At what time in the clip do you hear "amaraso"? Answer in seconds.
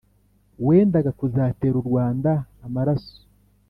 2.65-3.15